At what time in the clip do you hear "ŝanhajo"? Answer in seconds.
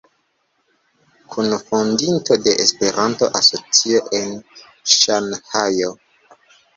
4.95-5.91